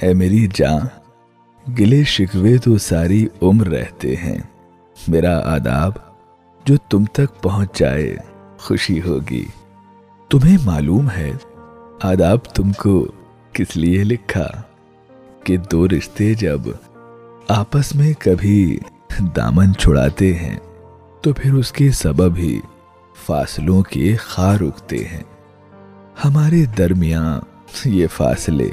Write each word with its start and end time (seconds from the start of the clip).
اے 0.00 0.14
میری 0.14 0.48
جاں 0.54 0.80
گلے 1.78 2.04
شکوے 2.04 2.58
تو 2.58 2.78
ساری 2.78 3.26
عمر 3.42 3.66
رہتے 3.66 4.16
ہیں۔ 4.16 4.38
میرا 5.08 5.54
آداب، 5.54 5.92
جو 6.64 6.76
تم 6.76 7.04
تک 7.04 7.42
پہنچ 7.42 7.78
جائے، 7.78 8.16
خوشی 8.58 9.02
ہوگی۔ 9.02 9.44
تمہیں 10.28 10.58
معلوم 10.64 11.10
ہے، 11.10 11.32
آداب 12.02 12.44
تم 12.44 12.72
کو 12.72 13.06
کس 13.52 13.76
لیے 13.76 14.04
لکھا؟ 14.04 14.46
کہ 15.44 15.56
دو 15.56 15.88
رشتے 15.88 16.34
جب 16.34 16.60
آپس 17.48 17.94
میں 17.94 18.12
کبھی 18.18 18.78
دامن 19.36 19.74
چھڑاتے 19.74 20.34
ہیں، 20.34 20.58
تو 21.20 21.32
پھر 21.32 21.54
اس 21.54 21.72
کے 21.72 21.90
سبب 21.90 22.36
ہی 22.36 22.60
فاصلوں 23.26 23.82
کے 23.82 24.16
خار 24.16 24.60
اگتے 24.60 25.04
ہیں۔ 25.04 25.22
ہمارے 26.24 26.64
درمیان 26.78 27.40
یہ 27.84 28.06
فاصلے 28.06 28.68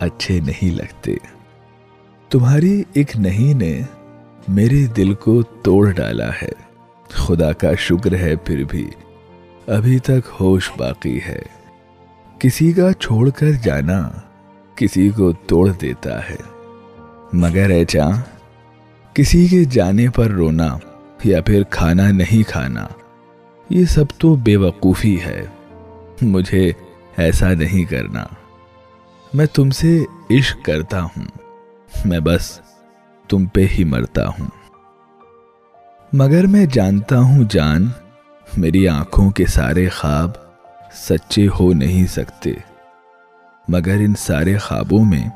اچھے 0.00 0.40
نہیں 0.40 0.70
لگتے۔ 0.74 1.14
تمہاری 2.30 2.82
ایک 2.92 3.16
نہیں 3.16 3.54
نے 3.54 3.80
میرے 4.48 4.86
دل 4.86 5.14
کو 5.14 5.42
توڑ 5.42 5.92
ڈالا 5.92 6.30
ہے۔ 6.42 6.52
خدا 7.08 7.52
کا 7.52 7.74
شکر 7.74 8.14
ہے 8.14 8.36
پھر 8.36 8.64
بھی۔ 8.68 8.90
ابھی 9.66 9.98
تک 9.98 10.28
ہوش 10.40 10.70
باقی 10.76 11.20
ہے۔ 11.26 11.42
کسی 12.38 12.72
کا 12.72 12.92
چھوڑ 12.92 13.30
کر 13.30 13.50
جانا 13.50 14.10
کسی 14.74 15.10
کو 15.10 15.32
توڑ 15.32 15.72
دیتا 15.80 16.30
ہے۔ 16.30 16.36
مگر 17.32 17.70
اے 17.70 17.84
چاں، 17.84 18.10
کسی 19.14 19.46
کے 19.46 19.64
جانے 19.64 20.08
پر 20.08 20.26
رونا 20.26 20.78
یا 21.24 21.40
پھر 21.40 21.62
کھانا 21.70 22.10
نہیں 22.10 22.48
کھانا، 22.48 22.86
یہ 23.70 23.84
سب 23.84 24.04
تو 24.18 24.34
بے 24.34 24.56
وقوفی 24.56 25.20
ہے۔ 25.20 25.46
مجھے 26.22 26.72
ایسا 27.16 27.54
نہیں 27.54 27.84
کرنا۔ 27.84 28.24
میں 29.34 29.46
تم 29.46 29.70
سے 29.70 30.04
عشق 30.30 30.64
کرتا 30.64 31.02
ہوں۔ 31.02 31.24
میں 32.04 32.20
بس 32.20 32.60
تم 33.28 33.46
پہ 33.46 33.66
ہی 33.78 33.84
مرتا 33.84 34.28
ہوں۔ 34.28 34.46
مگر 36.12 36.46
میں 36.46 36.66
جانتا 36.66 37.18
ہوں 37.18 37.44
جان، 37.50 37.88
میری 38.56 38.88
آنکھوں 38.88 39.30
کے 39.30 39.46
سارے 39.46 39.88
خواب 39.88 40.30
سچے 40.92 41.48
ہو 41.60 41.72
نہیں 41.72 42.06
سکتے۔ 42.06 42.52
مگر 43.68 43.94
ان 43.94 44.14
سارے 44.14 44.58
خوابوں 44.58 45.04
میں 45.04 45.28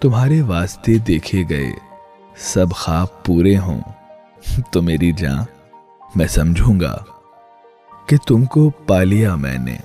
تمہارے 0.00 0.40
واسطے 0.40 0.94
دیکھے 0.94 1.42
گئے 1.50 1.70
سب 2.36 2.70
خواب 2.70 3.24
پورے 3.24 3.58
ہوں۔ 3.58 3.80
تو 4.70 4.82
میری 4.82 5.12
جان، 5.12 5.44
میں 6.14 6.26
سمجھوں 6.26 6.80
گا 6.80 7.04
کہ 8.06 8.16
تم 8.26 8.44
کو 8.44 8.70
پالیا 8.70 9.34
میں 9.34 9.58
نے۔ 9.58 9.76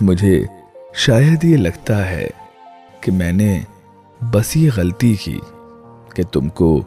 مجھے 0.00 0.44
شاید 0.94 1.44
یہ 1.44 1.56
لگتا 1.56 2.10
ہے 2.10 2.28
کہ 3.00 3.12
میں 3.12 3.32
نے 3.32 3.60
بس 4.20 4.56
یہ 4.56 4.70
غلطی 4.76 5.14
کی 5.14 5.40
کہ 6.14 6.22
تم 6.32 6.48
کو 6.48 6.82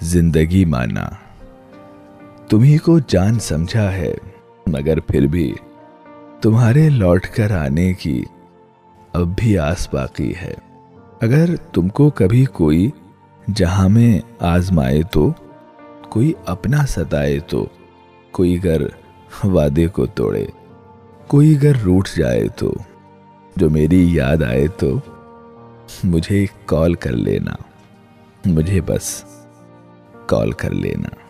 زندگی 0.00 0.64
مانا۔ 0.64 1.08
تمہیں 2.48 2.78
کو 2.78 2.98
جان 2.98 3.38
سمجھا 3.40 3.92
ہے، 3.92 4.14
مگر 4.66 5.00
پھر 5.00 5.26
بھی 5.26 5.54
تمہارے 6.40 6.88
لوٹ 6.88 7.26
کر 7.26 7.50
آنے 7.50 7.92
کی 7.92 8.24
اب 9.12 9.28
بھی 9.36 9.58
آس 9.58 9.88
باقی 9.92 10.32
ہے۔ 10.42 10.54
اگر 11.20 11.56
تم 11.72 11.88
کو 11.88 12.10
کبھی 12.10 12.44
کوئی 12.44 12.90
جہاں 13.54 13.88
میں 13.88 14.20
آزمائے 14.40 15.02
تو، 15.02 15.32
کوئی 16.08 16.32
اپنا 16.46 16.86
ستائے 16.86 17.38
تو، 17.38 17.66
کوئی 18.32 18.64
گر 18.64 18.82
وعدے 19.44 19.86
کو 19.86 20.06
توڑے، 20.06 20.46
کوئی 21.26 21.62
گر 21.62 21.72
روٹ 21.84 22.08
جائے 22.18 22.48
تو، 22.48 22.74
جو 23.56 23.70
میری 23.70 24.14
یاد 24.14 24.42
آئے 24.42 24.66
تو 24.66 24.98
مجھے 26.04 26.46
کال 26.66 26.94
کر 26.94 27.12
لینا 27.12 27.52
مجھے 28.44 28.80
بس 28.80 29.24
کال 30.26 30.52
کر 30.52 30.70
لینا۔ 30.70 31.21